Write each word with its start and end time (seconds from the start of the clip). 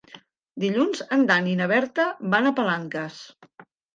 Dilluns 0.63 1.01
en 1.17 1.25
Dan 1.33 1.49
i 1.51 1.53
na 1.59 1.67
Berta 1.73 2.07
van 2.35 2.51
a 2.51 2.55
Palanques. 2.61 3.21